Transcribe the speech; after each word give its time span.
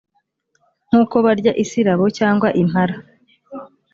nk’uko 0.87 1.15
barya 1.25 1.51
isirabo 1.63 2.03
cyangwa 2.17 2.47
impara. 2.61 2.95